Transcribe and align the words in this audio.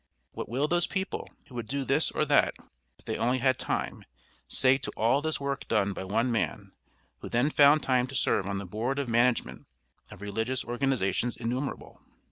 What 0.31 0.49
will 0.49 0.67
those 0.67 0.87
people, 0.87 1.29
who 1.45 1.53
would 1.53 1.67
do 1.67 1.85
this 1.85 2.09
or 2.09 2.25
that 2.25 2.55
if 2.97 3.05
they 3.05 3.17
only 3.17 3.37
had 3.37 3.59
time, 3.59 4.03
say 4.47 4.79
to 4.79 4.89
all 4.97 5.21
this 5.21 5.39
work 5.39 5.67
done 5.67 5.93
by 5.93 6.05
one 6.05 6.31
man 6.31 6.71
who 7.19 7.29
then 7.29 7.51
found 7.51 7.83
time 7.83 8.07
to 8.07 8.15
serve 8.15 8.47
on 8.47 8.57
the 8.57 8.65
board 8.65 8.97
of 8.97 9.07
management 9.07 9.67
of 10.09 10.19
religious 10.23 10.65
organizations 10.65 11.37
innumerable? 11.37 12.01